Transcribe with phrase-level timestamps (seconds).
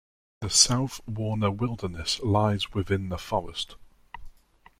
[0.39, 3.75] The South Warner Wilderness lies within the forest.